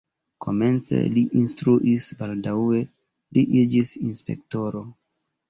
Komence 0.43 1.01
li 1.17 1.23
instruis, 1.41 2.07
baldaŭe 2.23 2.81
li 3.39 3.45
iĝis 3.61 3.95
inspektoro. 4.01 4.85